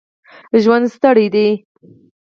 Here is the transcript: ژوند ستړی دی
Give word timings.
ژوند 0.61 0.85
ستړی 0.95 1.25
دی 1.33 1.49